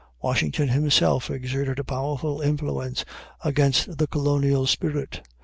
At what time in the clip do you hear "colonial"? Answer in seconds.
4.07-4.65